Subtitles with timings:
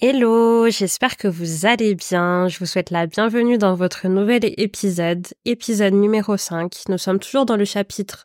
[0.00, 2.46] Hello, j'espère que vous allez bien.
[2.46, 6.72] Je vous souhaite la bienvenue dans votre nouvel épisode, épisode numéro 5.
[6.88, 8.24] Nous sommes toujours dans le chapitre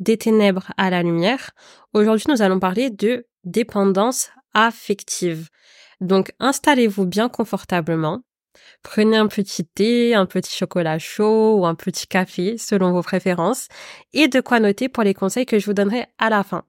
[0.00, 1.52] des ténèbres à la lumière.
[1.94, 5.48] Aujourd'hui, nous allons parler de dépendance affective.
[6.02, 8.20] Donc, installez-vous bien confortablement.
[8.82, 13.68] Prenez un petit thé, un petit chocolat chaud ou un petit café selon vos préférences
[14.12, 16.64] et de quoi noter pour les conseils que je vous donnerai à la fin.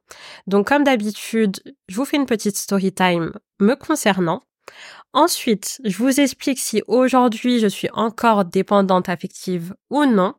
[0.48, 4.42] Donc comme d'habitude, je vous fais une petite story time me concernant.
[5.14, 10.34] Ensuite, je vous explique si aujourd'hui je suis encore dépendante affective ou non.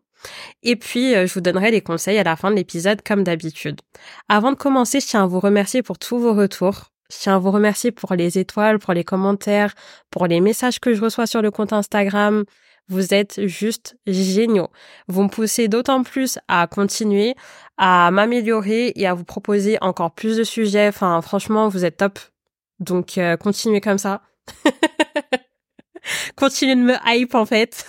[0.62, 3.80] Et puis, euh, je vous donnerai les conseils à la fin de l'épisode comme d'habitude.
[4.28, 6.90] Avant de commencer, je tiens à vous remercier pour tous vos retours.
[7.10, 9.74] Je tiens à vous remercier pour les étoiles, pour les commentaires,
[10.10, 12.44] pour les messages que je reçois sur le compte Instagram.
[12.88, 14.68] Vous êtes juste géniaux.
[15.08, 17.34] Vous me poussez d'autant plus à continuer,
[17.76, 20.88] à m'améliorer et à vous proposer encore plus de sujets.
[20.88, 22.18] Enfin, franchement, vous êtes top.
[22.78, 24.22] Donc, euh, continuez comme ça.
[26.36, 27.86] continuez de me hype, en fait.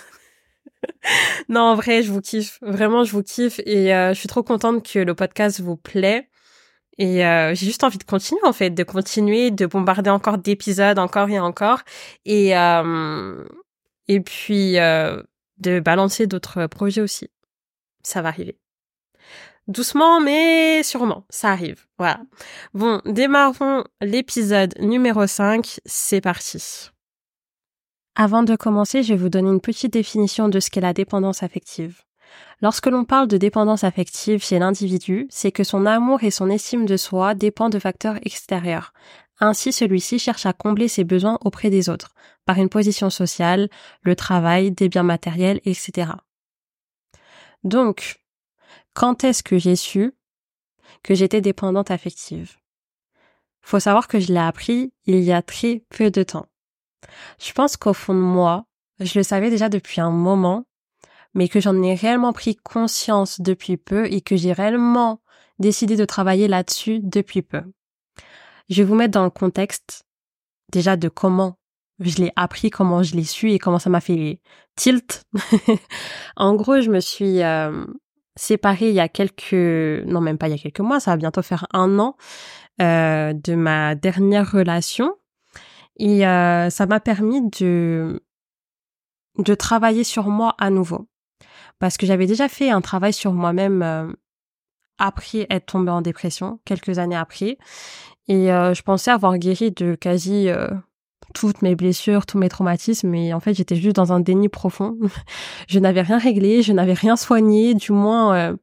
[1.48, 2.58] non, en vrai, je vous kiffe.
[2.62, 6.28] Vraiment, je vous kiffe et euh, je suis trop contente que le podcast vous plaît.
[6.98, 10.98] Et euh, j'ai juste envie de continuer en fait, de continuer, de bombarder encore d'épisodes,
[10.98, 11.80] encore et encore,
[12.24, 13.44] et euh,
[14.08, 15.22] et puis euh,
[15.58, 17.30] de balancer d'autres projets aussi.
[18.02, 18.58] Ça va arriver.
[19.68, 21.84] Doucement, mais sûrement, ça arrive.
[21.98, 22.20] Voilà.
[22.72, 25.80] Bon, démarrons l'épisode numéro 5.
[25.84, 26.90] C'est parti.
[28.16, 31.42] Avant de commencer, je vais vous donner une petite définition de ce qu'est la dépendance
[31.42, 32.02] affective.
[32.60, 36.86] Lorsque l'on parle de dépendance affective chez l'individu, c'est que son amour et son estime
[36.86, 38.92] de soi dépendent de facteurs extérieurs.
[39.40, 43.68] Ainsi, celui-ci cherche à combler ses besoins auprès des autres, par une position sociale,
[44.02, 46.10] le travail, des biens matériels, etc.
[47.62, 48.20] Donc,
[48.94, 50.14] quand est-ce que j'ai su
[51.04, 52.56] que j'étais dépendante affective?
[53.60, 56.46] Faut savoir que je l'ai appris il y a très peu de temps.
[57.38, 58.64] Je pense qu'au fond de moi,
[58.98, 60.64] je le savais déjà depuis un moment,
[61.34, 65.20] mais que j'en ai réellement pris conscience depuis peu et que j'ai réellement
[65.58, 67.62] décidé de travailler là-dessus depuis peu.
[68.68, 70.04] Je vais vous mettre dans le contexte
[70.72, 71.58] déjà de comment
[72.00, 74.40] je l'ai appris, comment je l'ai su et comment ça m'a fait
[74.76, 75.24] tilt.
[76.36, 77.84] en gros, je me suis euh,
[78.36, 81.16] séparée il y a quelques, non même pas il y a quelques mois, ça va
[81.16, 82.16] bientôt faire un an
[82.80, 85.14] euh, de ma dernière relation
[85.96, 88.22] et euh, ça m'a permis de
[89.38, 91.08] de travailler sur moi à nouveau
[91.78, 94.12] parce que j'avais déjà fait un travail sur moi-même euh,
[94.98, 97.58] après être tombée en dépression, quelques années après.
[98.26, 100.68] Et euh, je pensais avoir guéri de quasi euh,
[101.34, 104.98] toutes mes blessures, tous mes traumatismes, mais en fait j'étais juste dans un déni profond.
[105.68, 108.56] je n'avais rien réglé, je n'avais rien soigné, du moins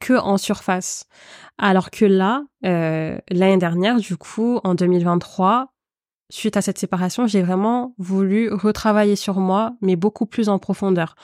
[0.00, 1.06] que en surface.
[1.58, 5.72] Alors que là, l'année dernière, du coup, en 2023,
[6.30, 11.14] suite à cette séparation, j'ai vraiment voulu retravailler sur moi, mais beaucoup plus en profondeur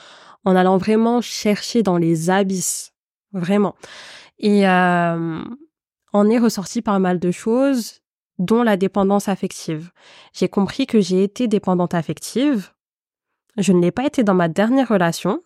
[0.45, 2.93] en allant vraiment chercher dans les abysses,
[3.33, 3.75] vraiment.
[4.39, 5.43] Et euh,
[6.13, 8.01] en est ressorti pas mal de choses,
[8.37, 9.91] dont la dépendance affective.
[10.33, 12.71] J'ai compris que j'ai été dépendante affective.
[13.57, 15.41] Je ne l'ai pas été dans ma dernière relation.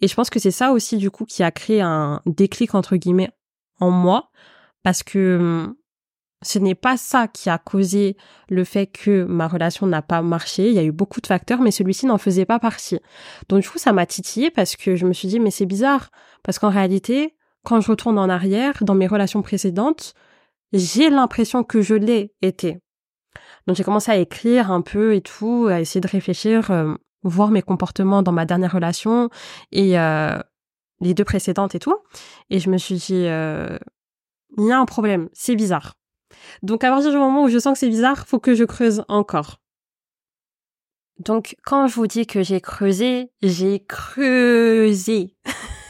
[0.00, 2.96] Et je pense que c'est ça aussi, du coup, qui a créé un déclic, entre
[2.96, 3.30] guillemets,
[3.80, 4.30] en moi.
[4.82, 5.74] Parce que
[6.42, 8.16] ce n'est pas ça qui a causé
[8.48, 10.68] le fait que ma relation n'a pas marché.
[10.68, 12.98] Il y a eu beaucoup de facteurs, mais celui-ci n'en faisait pas partie.
[13.48, 16.10] Donc du coup, ça m'a titillé parce que je me suis dit, mais c'est bizarre.
[16.42, 20.14] Parce qu'en réalité, quand je retourne en arrière, dans mes relations précédentes,
[20.72, 22.78] j'ai l'impression que je l'ai été.
[23.66, 27.50] Donc j'ai commencé à écrire un peu et tout, à essayer de réfléchir, euh, voir
[27.50, 29.30] mes comportements dans ma dernière relation
[29.70, 30.38] et euh,
[31.00, 31.96] les deux précédentes et tout.
[32.50, 33.78] Et je me suis dit, euh,
[34.58, 35.94] il y a un problème, c'est bizarre.
[36.62, 39.04] Donc à partir du moment où je sens que c'est bizarre, faut que je creuse
[39.08, 39.58] encore.
[41.18, 45.36] Donc quand je vous dis que j'ai creusé, j'ai creusé.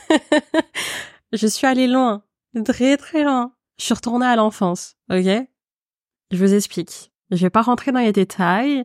[1.33, 2.23] je suis allée loin,
[2.65, 3.53] très très loin.
[3.79, 5.47] Je suis retournée à l'enfance, ok?
[6.31, 7.13] Je vous explique.
[7.31, 8.85] Je vais pas rentrer dans les détails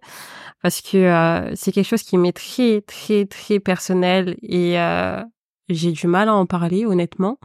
[0.61, 5.21] parce que euh, c'est quelque chose qui m'est très très très personnel et euh,
[5.69, 7.39] j'ai du mal à en parler honnêtement.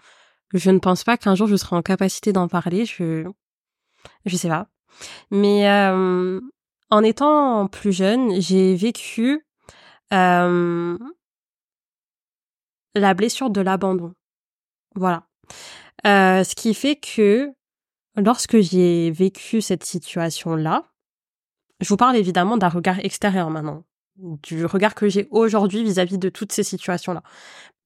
[0.55, 2.87] Je ne pense pas qu'un jour je serai en capacité d'en parler.
[2.87, 3.27] Je
[4.25, 4.69] je sais pas.
[5.31, 6.41] Mais euh,
[6.91, 9.47] en étant plus jeune, j'ai vécu
[10.13, 10.99] euh,
[12.95, 14.15] la blessure de l'abandon.
[14.95, 15.25] Voilà.
[16.07, 17.51] Euh, ce qui fait que
[18.17, 20.85] lorsque j'ai vécu cette situation-là,
[21.81, 23.85] je vous parle évidemment d'un regard extérieur maintenant,
[24.17, 27.23] du regard que j'ai aujourd'hui vis-à-vis de toutes ces situations-là.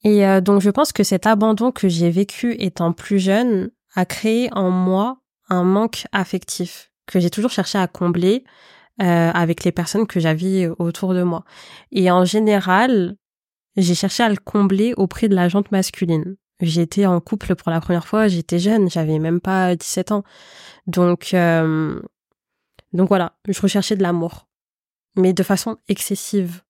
[0.04, 4.50] Et donc je pense que cet abandon que j'ai vécu étant plus jeune a créé
[4.52, 5.18] en moi
[5.48, 8.44] un manque affectif que j'ai toujours cherché à combler
[9.02, 11.44] euh, avec les personnes que j'avais autour de moi.
[11.93, 13.16] Et en général,
[13.76, 16.37] j'ai cherché à le combler auprès de la jante masculine.
[16.60, 20.25] J'étais en couple pour la première fois, j'étais jeune, j'avais même pas 17 ans.
[20.87, 22.00] Donc euh,
[22.92, 24.49] donc voilà, je recherchais de l'amour,
[25.16, 26.62] mais de façon excessive.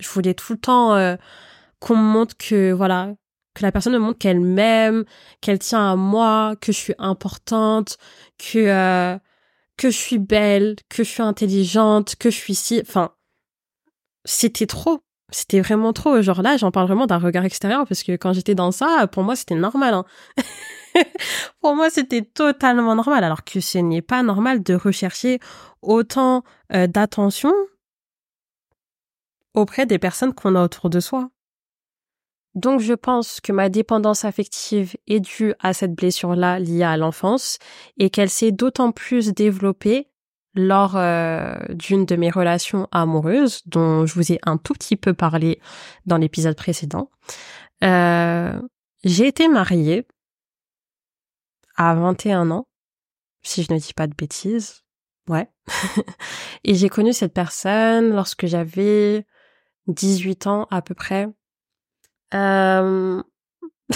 [0.00, 1.16] Je voulais tout le temps euh,
[1.78, 3.14] qu'on me montre que voilà,
[3.54, 5.04] que la personne me montre qu'elle m'aime,
[5.40, 7.98] qu'elle tient à moi, que je suis importante,
[8.38, 9.18] que euh,
[9.76, 13.12] que je suis belle, que je suis intelligente, que je suis si, enfin,
[14.24, 15.00] c'était trop.
[15.30, 16.20] C'était vraiment trop.
[16.20, 19.22] Genre là, j'en parle vraiment d'un regard extérieur parce que quand j'étais dans ça, pour
[19.22, 19.94] moi, c'était normal.
[19.94, 20.04] Hein.
[21.60, 23.24] pour moi, c'était totalement normal.
[23.24, 25.40] Alors que ce n'est pas normal de rechercher
[25.80, 26.44] autant
[26.74, 27.52] euh, d'attention
[29.54, 31.30] auprès des personnes qu'on a autour de soi.
[32.54, 37.58] Donc je pense que ma dépendance affective est due à cette blessure-là liée à l'enfance
[37.98, 40.08] et qu'elle s'est d'autant plus développée
[40.54, 45.14] lors euh, d'une de mes relations amoureuses dont je vous ai un tout petit peu
[45.14, 45.60] parlé
[46.04, 47.10] dans l'épisode précédent.
[47.82, 48.60] Euh,
[49.02, 50.06] j'ai été mariée
[51.76, 52.68] à 21 ans,
[53.42, 54.82] si je ne dis pas de bêtises.
[55.28, 55.48] Ouais.
[56.64, 59.26] et j'ai connu cette personne lorsque j'avais
[59.86, 61.28] 18 ans à peu près.
[62.34, 63.22] Euh...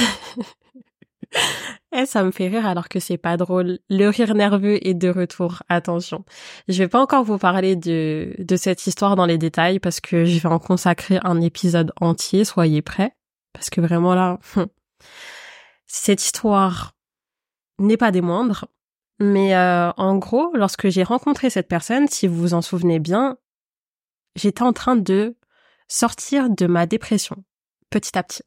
[1.92, 3.78] eh, ça me fait rire alors que c'est pas drôle.
[3.88, 5.62] Le rire nerveux est de retour.
[5.68, 6.24] Attention.
[6.68, 10.24] Je vais pas encore vous parler de, de cette histoire dans les détails parce que
[10.24, 12.44] je vais en consacrer un épisode entier.
[12.44, 13.16] Soyez prêts.
[13.52, 14.38] Parce que vraiment là,
[15.86, 16.94] cette histoire
[17.78, 18.66] n'est pas des moindres.
[19.18, 23.38] Mais euh, en gros, lorsque j'ai rencontré cette personne, si vous vous en souvenez bien,
[24.34, 25.36] j'étais en train de
[25.88, 27.42] sortir de ma dépression
[27.96, 28.42] petit à petit.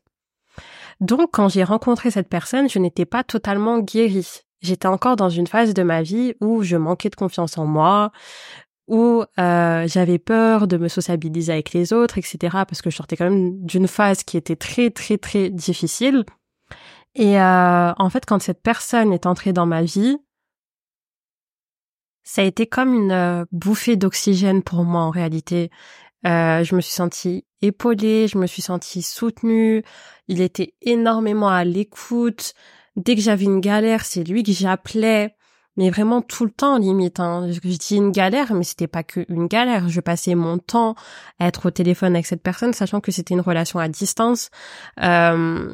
[1.00, 4.42] Donc quand j'ai rencontré cette personne, je n'étais pas totalement guérie.
[4.62, 8.12] J'étais encore dans une phase de ma vie où je manquais de confiance en moi,
[8.88, 12.38] où euh, j'avais peur de me sociabiliser avec les autres, etc.
[12.68, 16.26] Parce que je sortais quand même d'une phase qui était très très très difficile.
[17.16, 20.18] Et euh, en fait, quand cette personne est entrée dans ma vie,
[22.24, 25.72] ça a été comme une euh, bouffée d'oxygène pour moi en réalité.
[26.24, 29.84] Je me suis sentie épaulée, je me suis sentie soutenue.
[30.28, 32.54] Il était énormément à l'écoute.
[32.96, 35.36] Dès que j'avais une galère, c'est lui que j'appelais.
[35.78, 37.22] Mais vraiment tout le temps limite.
[37.22, 37.50] Hein.
[37.52, 39.88] Je dis une galère, mais c'était pas que une galère.
[39.88, 40.96] Je passais mon temps
[41.40, 44.50] à être au téléphone avec cette personne, sachant que c'était une relation à distance.
[45.02, 45.74] Euh,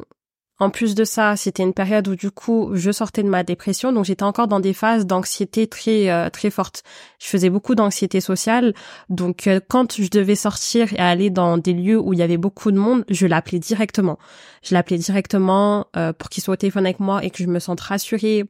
[0.58, 3.92] en plus de ça, c'était une période où du coup, je sortais de ma dépression,
[3.92, 6.82] donc j'étais encore dans des phases d'anxiété très euh, très fortes.
[7.18, 8.72] Je faisais beaucoup d'anxiété sociale,
[9.10, 12.38] donc euh, quand je devais sortir et aller dans des lieux où il y avait
[12.38, 14.18] beaucoup de monde, je l'appelais directement.
[14.62, 17.58] Je l'appelais directement euh, pour qu'il soit au téléphone avec moi et que je me
[17.58, 18.44] sente rassurée.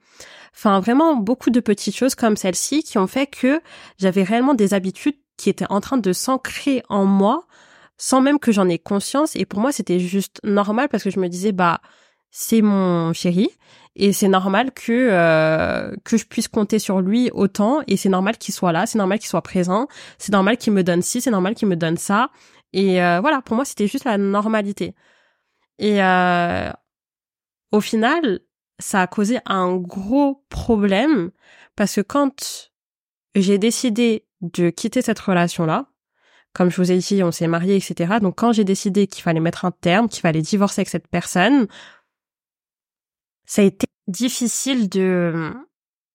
[0.54, 3.60] Enfin, vraiment beaucoup de petites choses comme celle-ci qui ont fait que
[3.98, 7.46] j'avais réellement des habitudes qui étaient en train de s'ancrer en moi
[7.98, 9.36] sans même que j'en ai conscience.
[9.36, 11.80] Et pour moi, c'était juste normal parce que je me disais, bah,
[12.30, 13.50] c'est mon chéri
[13.94, 18.36] et c'est normal que euh, que je puisse compter sur lui autant et c'est normal
[18.36, 19.88] qu'il soit là, c'est normal qu'il soit présent,
[20.18, 22.30] c'est normal qu'il me donne ci, c'est normal qu'il me donne ça.
[22.72, 24.94] Et euh, voilà, pour moi, c'était juste la normalité.
[25.78, 26.70] Et euh,
[27.72, 28.40] au final,
[28.78, 31.30] ça a causé un gros problème
[31.74, 32.70] parce que quand
[33.34, 35.86] j'ai décidé de quitter cette relation-là,
[36.56, 38.14] comme je vous ai dit, on s'est mariés, etc.
[38.18, 41.66] Donc quand j'ai décidé qu'il fallait mettre un terme, qu'il fallait divorcer avec cette personne,
[43.44, 45.52] ça a été difficile de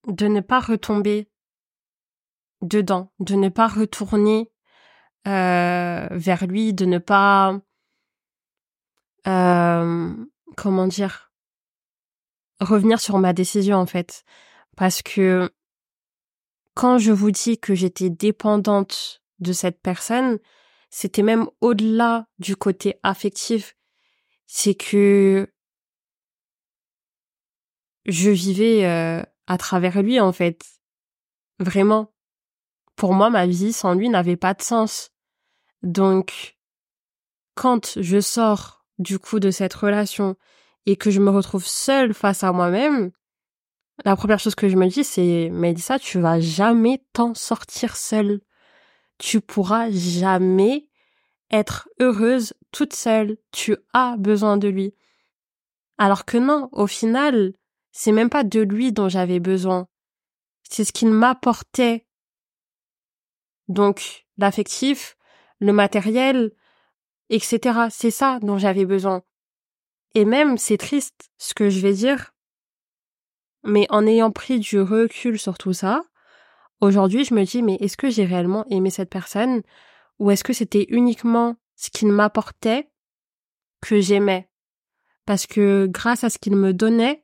[0.07, 1.29] de ne pas retomber
[2.63, 4.51] dedans, de ne pas retourner
[5.27, 7.59] euh, vers lui, de ne pas
[9.27, 10.15] euh,
[10.57, 11.31] comment dire
[12.59, 14.23] revenir sur ma décision en fait,
[14.75, 15.51] parce que
[16.73, 20.39] quand je vous dis que j'étais dépendante de cette personne,
[20.89, 23.75] c'était même au-delà du côté affectif.
[24.45, 25.51] C'est que
[28.05, 30.63] je vivais euh, à travers lui en fait.
[31.59, 32.13] Vraiment.
[32.95, 35.11] Pour moi, ma vie sans lui n'avait pas de sens.
[35.81, 36.57] Donc,
[37.55, 40.35] quand je sors du coup de cette relation
[40.85, 43.11] et que je me retrouve seule face à moi-même,
[44.03, 48.41] la première chose que je me dis, c'est, Mélissa, tu vas jamais t'en sortir seule
[49.21, 50.89] tu pourras jamais
[51.51, 53.37] être heureuse toute seule.
[53.51, 54.95] Tu as besoin de lui.
[55.99, 57.53] Alors que non, au final,
[57.91, 59.87] c'est même pas de lui dont j'avais besoin.
[60.67, 62.07] C'est ce qu'il m'apportait.
[63.67, 65.17] Donc, l'affectif,
[65.59, 66.51] le matériel,
[67.29, 67.89] etc.
[67.91, 69.21] C'est ça dont j'avais besoin.
[70.15, 72.33] Et même, c'est triste ce que je vais dire,
[73.63, 76.01] mais en ayant pris du recul sur tout ça,
[76.81, 79.61] aujourd'hui, je me dis, mais est-ce que j'ai réellement aimé cette personne
[80.19, 82.89] ou est-ce que c'était uniquement ce qu'il m'apportait
[83.81, 84.49] que j'aimais?
[85.25, 87.23] Parce que grâce à ce qu'il me donnait,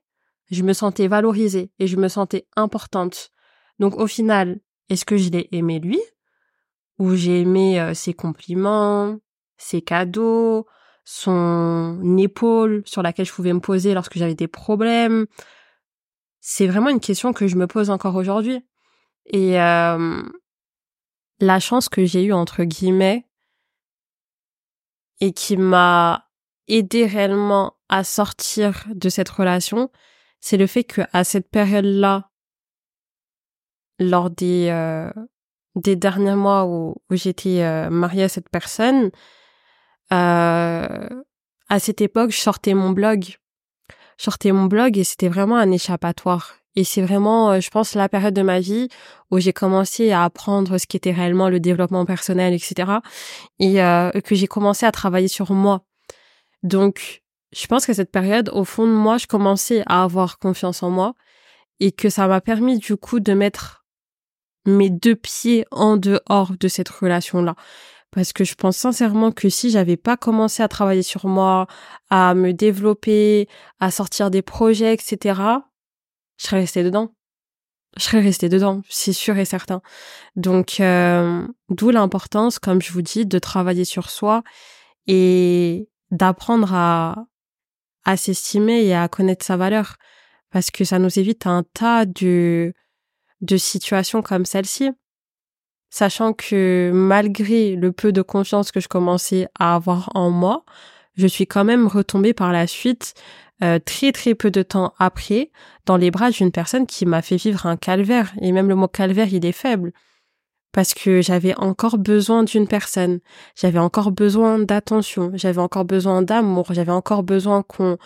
[0.50, 3.32] je me sentais valorisée et je me sentais importante.
[3.80, 4.60] Donc au final,
[4.90, 6.00] est-ce que je l'ai aimé lui
[7.00, 9.18] Ou j'ai aimé euh, ses compliments,
[9.58, 10.66] ses cadeaux,
[11.04, 15.26] son épaule sur laquelle je pouvais me poser lorsque j'avais des problèmes?
[16.40, 18.64] C'est vraiment une question que je me pose encore aujourd'hui.
[19.28, 20.24] Et euh,
[21.40, 23.26] la chance que j'ai eue, entre guillemets,
[25.20, 26.30] et qui m'a
[26.68, 29.92] aidé réellement à sortir de cette relation,
[30.40, 32.30] c'est le fait que à cette période-là,
[34.00, 34.72] lors des
[35.76, 39.12] des derniers mois où, j'étais mariée à cette personne,
[40.12, 41.10] euh,
[41.70, 43.38] à cette époque, je sortais mon blog.
[44.18, 46.57] Je sortais mon blog et c'était vraiment un échappatoire.
[46.78, 48.88] Et c'est vraiment, euh, je pense, la période de ma vie
[49.32, 53.00] où j'ai commencé à apprendre ce qu'était réellement le développement personnel, etc.
[53.58, 55.82] Et euh, que j'ai commencé à travailler sur moi.
[56.62, 60.84] Donc, je pense qu'à cette période, au fond de moi, je commençais à avoir confiance
[60.84, 61.16] en moi
[61.80, 63.84] et que ça m'a permis du coup de mettre
[64.68, 67.56] mes deux pieds en dehors de cette relation-là.
[68.12, 71.66] Parce que je pense sincèrement que si j'avais pas commencé à travailler sur moi,
[72.12, 73.48] à me développer,
[73.80, 75.42] à sortir des projets, etc.,
[76.38, 77.14] je serais restée dedans.
[77.98, 79.82] Je serais restée dedans, c'est sûr et certain.
[80.36, 84.44] Donc, euh, d'où l'importance, comme je vous dis, de travailler sur soi
[85.08, 87.26] et d'apprendre à,
[88.06, 89.96] à s'estimer et à connaître sa valeur.
[90.52, 92.74] Parce que ça nous évite un tas de,
[93.42, 94.92] de situations comme celle-ci.
[95.90, 100.66] Sachant que malgré le peu de confiance que je commençais à avoir en moi,
[101.16, 103.14] je suis quand même retombée par la suite
[103.64, 105.52] euh, très très peu de temps après
[105.86, 108.34] dans les bras d'une personne qui m'a fait vivre un calvaire.
[108.42, 109.94] Et même le mot calvaire, il est faible.
[110.74, 113.20] Parce que j'avais encore besoin d'une personne.
[113.56, 115.32] J'avais encore besoin d'attention.
[115.34, 116.68] J'avais encore besoin d'amour.
[116.72, 117.98] J'avais encore besoin qu'on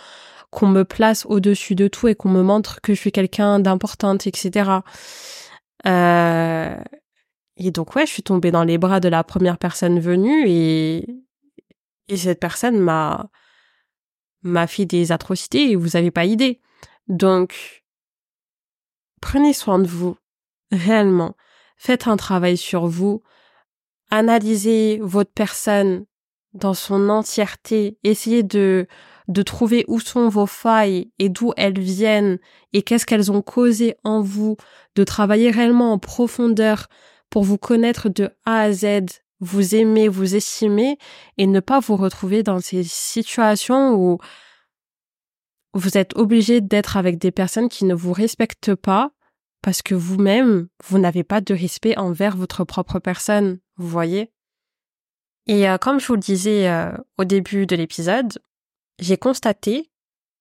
[0.51, 4.27] qu'on me place au-dessus de tout et qu'on me montre que je suis quelqu'un d'importante,
[4.27, 4.70] etc.
[5.88, 6.75] Euh...
[7.58, 11.05] Et donc ouais, je suis tombée dans les bras de la première personne venue et
[12.08, 13.29] et cette personne m'a
[14.44, 16.60] m'a fait des atrocités et vous avez pas idée.
[17.08, 17.84] Donc
[19.22, 20.18] prenez soin de vous
[20.72, 21.36] réellement.
[21.78, 23.22] Faites un travail sur vous.
[24.10, 26.06] Analysez votre personne
[26.54, 27.98] dans son entièreté.
[28.04, 28.88] Essayez de
[29.28, 32.38] de trouver où sont vos failles et d'où elles viennent
[32.74, 34.58] et qu'est-ce qu'elles ont causé en vous,
[34.96, 36.88] de travailler réellement en profondeur
[37.30, 40.98] pour vous connaître de A à Z, vous aimer, vous estimer
[41.38, 44.20] et ne pas vous retrouver dans ces situations où
[45.74, 49.12] vous êtes obligé d'être avec des personnes qui ne vous respectent pas
[49.62, 54.32] parce que vous-même, vous n'avez pas de respect envers votre propre personne, vous voyez?
[55.48, 58.40] Et euh, comme je vous le disais euh, au début de l'épisode,
[59.00, 59.92] j'ai constaté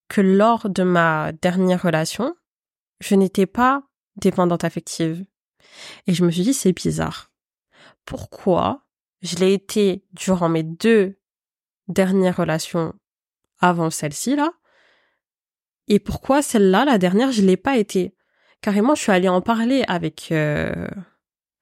[0.08, 2.34] que lors de ma dernière relation,
[3.00, 3.82] je n'étais pas
[4.16, 5.24] dépendante affective.
[6.06, 7.30] Et je me suis dit, c'est bizarre.
[8.04, 8.86] Pourquoi
[9.22, 11.18] je l'ai été durant mes deux
[11.88, 12.94] dernières relations
[13.58, 14.52] avant celle-ci, là.
[15.88, 18.14] Et pourquoi celle-là, la dernière, je l'ai pas été?
[18.62, 20.86] Carrément, je suis allée en parler avec, euh,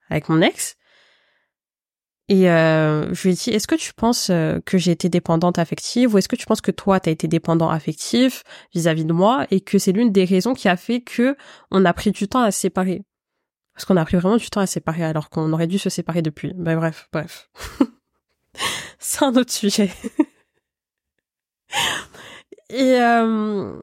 [0.09, 0.77] avec mon ex.
[2.27, 5.57] Et euh, je lui ai dit, est-ce que tu penses euh, que j'ai été dépendante
[5.57, 8.43] affective ou est-ce que tu penses que toi, tu as été dépendant affectif
[8.75, 11.35] vis-à-vis de moi et que c'est l'une des raisons qui a fait que
[11.71, 13.01] on a pris du temps à se séparer?
[13.79, 16.21] Parce qu'on a pris vraiment du temps à séparer alors qu'on aurait dû se séparer
[16.21, 16.51] depuis.
[16.53, 17.49] Ben bref, bref.
[18.99, 19.89] c'est un autre sujet.
[22.69, 22.99] et...
[22.99, 23.79] Euh...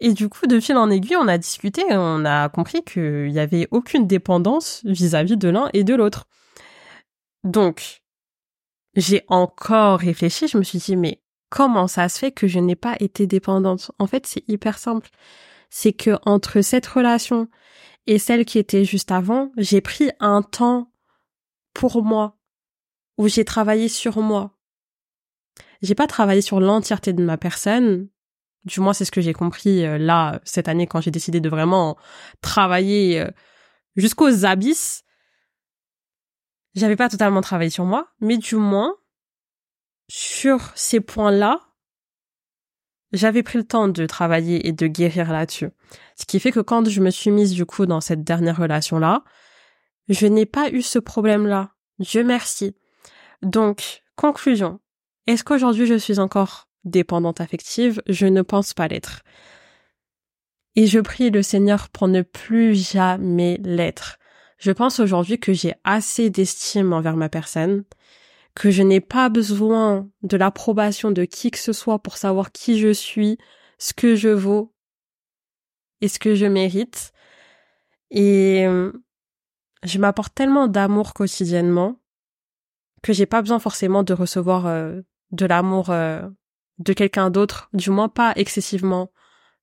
[0.00, 3.38] Et du coup, de fil en aiguille, on a discuté, on a compris qu'il n'y
[3.38, 6.24] avait aucune dépendance vis-à-vis de l'un et de l'autre.
[7.44, 8.02] Donc,
[8.96, 12.74] j'ai encore réfléchi, je me suis dit, mais comment ça se fait que je n'ai
[12.74, 13.92] pas été dépendante?
[14.00, 15.08] En fait, c'est hyper simple.
[15.70, 17.46] C'est que entre cette relation
[18.06, 20.92] et celle qui était juste avant, j'ai pris un temps
[21.74, 22.38] pour moi,
[23.18, 24.58] où j'ai travaillé sur moi.
[25.80, 28.08] J'ai pas travaillé sur l'entièreté de ma personne.
[28.64, 31.48] Du moins, c'est ce que j'ai compris euh, là, cette année, quand j'ai décidé de
[31.48, 31.96] vraiment
[32.40, 33.30] travailler euh,
[33.96, 35.04] jusqu'aux abysses
[36.74, 38.96] j'avais pas totalement travaillé sur moi, mais du moins,
[40.08, 41.60] sur ces points-là,
[43.12, 45.68] j'avais pris le temps de travailler et de guérir là-dessus.
[46.16, 49.24] Ce qui fait que quand je me suis mise du coup dans cette dernière relation-là,
[50.08, 51.72] je n'ai pas eu ce problème-là.
[51.98, 52.74] Dieu merci.
[53.42, 54.80] Donc, conclusion.
[55.26, 58.02] Est-ce qu'aujourd'hui je suis encore dépendante affective?
[58.08, 59.22] Je ne pense pas l'être.
[60.74, 64.18] Et je prie le Seigneur pour ne plus jamais l'être.
[64.58, 67.84] Je pense aujourd'hui que j'ai assez d'estime envers ma personne,
[68.54, 72.78] que je n'ai pas besoin de l'approbation de qui que ce soit pour savoir qui
[72.78, 73.38] je suis,
[73.78, 74.74] ce que je vaux
[76.00, 77.12] et ce que je mérite.
[78.10, 78.92] Et euh,
[79.84, 81.98] je m'apporte tellement d'amour quotidiennement
[83.02, 86.28] que j'ai pas besoin forcément de recevoir euh, de l'amour euh,
[86.78, 89.10] de quelqu'un d'autre, du moins pas excessivement,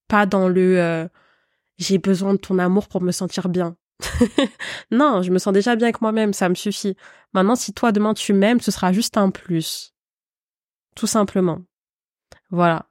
[0.08, 1.10] pas dans le
[1.77, 3.77] j'ai besoin de ton amour pour me sentir bien.
[4.91, 6.96] non, je me sens déjà bien avec moi-même, ça me suffit.
[7.34, 9.94] Maintenant, si toi demain tu m'aimes, ce sera juste un plus.
[10.96, 11.62] Tout simplement.
[12.50, 12.89] Voilà.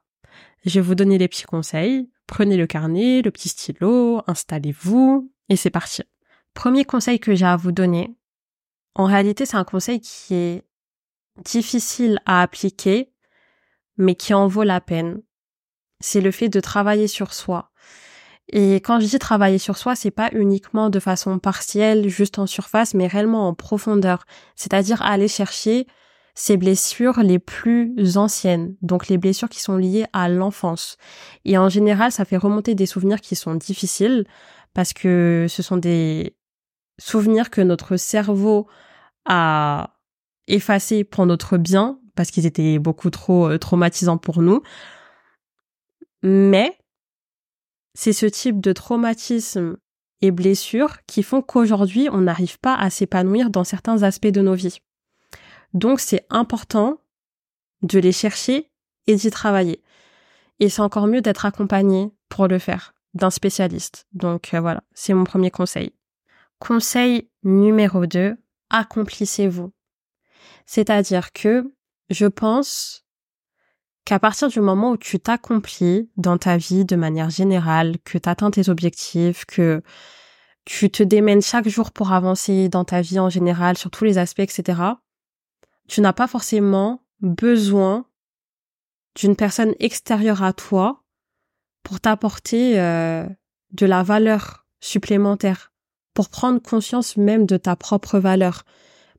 [0.65, 2.09] Je vais vous donner les petits conseils.
[2.27, 6.03] Prenez le carnet, le petit stylo, installez-vous, et c'est parti.
[6.53, 8.15] Premier conseil que j'ai à vous donner.
[8.93, 10.63] En réalité, c'est un conseil qui est
[11.43, 13.11] difficile à appliquer,
[13.97, 15.21] mais qui en vaut la peine.
[16.01, 17.71] C'est le fait de travailler sur soi.
[18.51, 22.47] Et quand je dis travailler sur soi, c'est pas uniquement de façon partielle, juste en
[22.47, 24.25] surface, mais réellement en profondeur.
[24.55, 25.85] C'est-à-dire aller chercher
[26.33, 30.97] ces blessures les plus anciennes, donc les blessures qui sont liées à l'enfance.
[31.45, 34.25] Et en général, ça fait remonter des souvenirs qui sont difficiles
[34.73, 36.35] parce que ce sont des
[36.97, 38.67] souvenirs que notre cerveau
[39.25, 39.95] a
[40.47, 44.61] effacés pour notre bien parce qu'ils étaient beaucoup trop euh, traumatisants pour nous.
[46.23, 46.78] Mais
[47.99, 49.75] c'est ce type de traumatisme
[50.21, 54.53] et blessures qui font qu'aujourd'hui, on n'arrive pas à s'épanouir dans certains aspects de nos
[54.53, 54.79] vies.
[55.73, 57.01] Donc, c'est important
[57.81, 58.71] de les chercher
[59.07, 59.83] et d'y travailler.
[60.61, 64.07] Et c'est encore mieux d'être accompagné pour le faire d'un spécialiste.
[64.13, 65.91] Donc euh, voilà, c'est mon premier conseil.
[66.57, 68.37] Conseil numéro 2,
[68.69, 69.73] accomplissez-vous.
[70.65, 71.69] C'est-à-dire que
[72.09, 73.03] je pense
[74.05, 78.29] qu'à partir du moment où tu t'accomplis dans ta vie de manière générale, que tu
[78.29, 79.81] atteins tes objectifs, que
[80.65, 84.17] tu te démènes chaque jour pour avancer dans ta vie en général, sur tous les
[84.17, 84.81] aspects, etc.,
[85.87, 88.05] tu n'as pas forcément besoin
[89.15, 91.03] d'une personne extérieure à toi
[91.83, 93.27] pour t'apporter euh,
[93.71, 95.73] de la valeur supplémentaire,
[96.13, 98.63] pour prendre conscience même de ta propre valeur,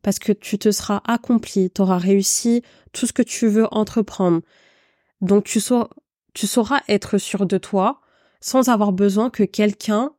[0.02, 4.40] parce que tu te seras accompli, tu auras réussi tout ce que tu veux entreprendre,
[5.20, 8.00] donc tu, sauras être sûr de toi
[8.40, 10.14] sans avoir besoin que quelqu'un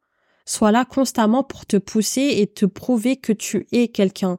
[0.45, 4.37] soit là constamment pour te pousser et te prouver que tu es quelqu'un.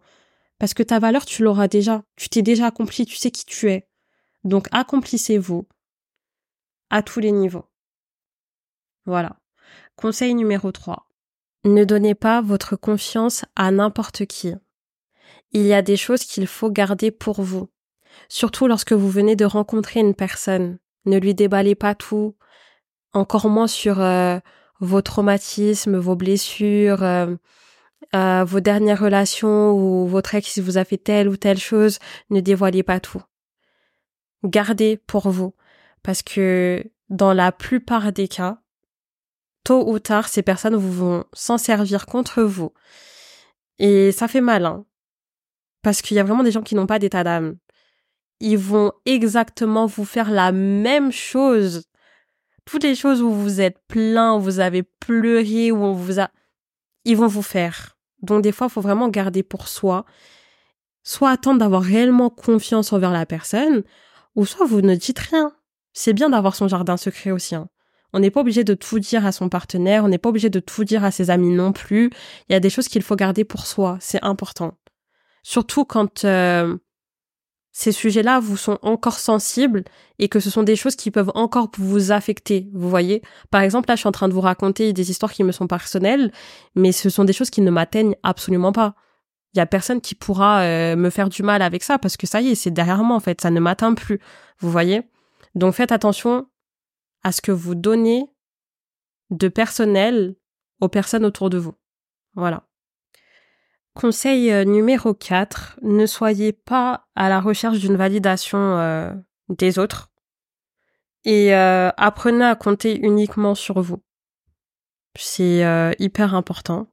[0.59, 2.05] Parce que ta valeur, tu l'auras déjà.
[2.17, 3.89] Tu t'es déjà accompli, tu sais qui tu es.
[4.45, 5.67] Donc accomplissez-vous
[6.91, 7.67] à tous les niveaux.
[9.07, 9.41] Voilà.
[9.97, 11.09] Conseil numéro 3.
[11.65, 14.55] Ne donnez pas votre confiance à n'importe qui.
[15.53, 17.72] Il y a des choses qu'il faut garder pour vous.
[18.29, 20.79] Surtout lorsque vous venez de rencontrer une personne.
[21.05, 22.37] Ne lui déballez pas tout,
[23.13, 24.39] encore moins sur euh,
[24.81, 27.35] vos traumatismes, vos blessures, euh,
[28.15, 31.99] euh, vos dernières relations ou votre ex vous a fait telle ou telle chose.
[32.31, 33.23] Ne dévoilez pas tout.
[34.45, 35.55] Gardez pour vous.
[36.03, 38.59] Parce que dans la plupart des cas,
[39.65, 42.73] tôt ou tard, ces personnes vont s'en servir contre vous.
[43.79, 44.85] Et ça fait mal, hein.
[45.83, 47.57] Parce qu'il y a vraiment des gens qui n'ont pas d'état d'âme
[48.43, 51.85] ils vont exactement vous faire la même chose.
[52.65, 56.29] Toutes les choses où vous êtes plein, où vous avez pleuré, où on vous a,
[57.05, 57.97] ils vont vous faire.
[58.21, 60.05] Donc des fois, il faut vraiment garder pour soi.
[61.05, 63.85] Soit attendre d'avoir réellement confiance envers la personne,
[64.35, 65.53] ou soit vous ne dites rien.
[65.93, 67.55] C'est bien d'avoir son jardin secret aussi.
[67.55, 67.69] Hein.
[68.13, 70.61] On n'est pas obligé de tout dire à son partenaire, on n'est pas obligé de
[70.61, 72.11] tout dire à ses amis non plus.
[72.49, 74.75] Il y a des choses qu'il faut garder pour soi, c'est important.
[75.45, 76.77] Surtout quand euh,
[77.73, 79.85] ces sujets-là vous sont encore sensibles
[80.19, 83.23] et que ce sont des choses qui peuvent encore vous affecter, vous voyez?
[83.51, 85.67] Par exemple, là, je suis en train de vous raconter des histoires qui me sont
[85.67, 86.33] personnelles,
[86.75, 88.95] mais ce sont des choses qui ne m'atteignent absolument pas.
[89.55, 92.27] Il y a personne qui pourra euh, me faire du mal avec ça parce que
[92.27, 94.21] ça y est, c'est derrière moi en fait, ça ne m'atteint plus,
[94.59, 95.03] vous voyez?
[95.55, 96.47] Donc faites attention
[97.23, 98.27] à ce que vous donnez
[99.31, 100.37] de personnel
[100.81, 101.75] aux personnes autour de vous.
[102.35, 102.67] Voilà.
[103.95, 109.13] Conseil euh, numéro 4, ne soyez pas à la recherche d'une validation euh,
[109.51, 110.11] des autres
[111.25, 114.03] et euh, apprenez à compter uniquement sur vous.
[115.15, 116.87] C'est hyper important.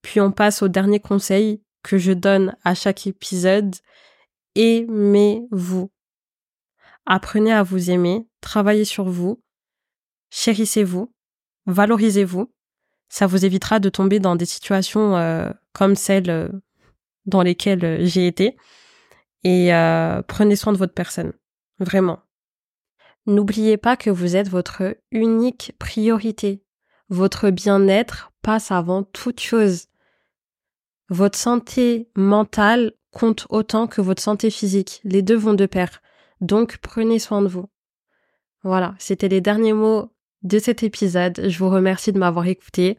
[0.00, 3.74] Puis on passe au dernier conseil que je donne à chaque épisode.
[4.54, 5.92] Aimez-vous.
[7.04, 9.42] Apprenez à vous aimer, travaillez sur vous,
[10.30, 11.12] chérissez-vous,
[11.66, 12.50] valorisez-vous
[13.08, 16.48] ça vous évitera de tomber dans des situations euh, comme celles euh,
[17.24, 18.56] dans lesquelles euh, j'ai été.
[19.44, 19.70] Et
[20.26, 21.32] prenez soin de votre personne,
[21.78, 22.18] vraiment.
[23.26, 26.64] N'oubliez pas que vous êtes votre unique priorité.
[27.10, 29.86] Votre bien-être passe avant toute chose.
[31.10, 35.00] votre santé mentale compte autant que votre santé physique.
[35.04, 36.02] Les deux vont de pair.
[36.40, 37.66] Donc prenez soin de vous.
[38.64, 40.10] Voilà, c'était les derniers mots
[40.46, 41.48] de cet épisode.
[41.48, 42.98] Je vous remercie de m'avoir écouté.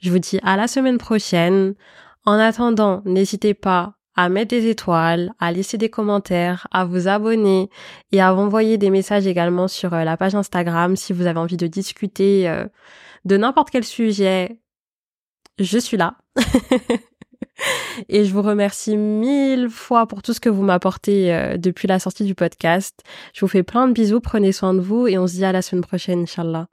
[0.00, 1.74] Je vous dis à la semaine prochaine.
[2.24, 7.70] En attendant, n'hésitez pas à mettre des étoiles, à laisser des commentaires, à vous abonner
[8.10, 11.56] et à m'envoyer des messages également sur euh, la page Instagram si vous avez envie
[11.56, 12.66] de discuter euh,
[13.24, 14.58] de n'importe quel sujet.
[15.60, 16.16] Je suis là.
[18.08, 22.00] et je vous remercie mille fois pour tout ce que vous m'apportez euh, depuis la
[22.00, 23.04] sortie du podcast.
[23.34, 25.52] Je vous fais plein de bisous, prenez soin de vous et on se dit à
[25.52, 26.66] la semaine prochaine, Inch'Allah.